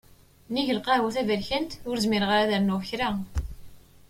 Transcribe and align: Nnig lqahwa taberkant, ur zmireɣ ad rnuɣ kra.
Nnig 0.49 0.67
lqahwa 0.77 1.09
taberkant, 1.15 1.71
ur 1.89 1.95
zmireɣ 2.03 2.31
ad 2.33 2.49
rnuɣ 2.59 2.81
kra. 2.89 3.09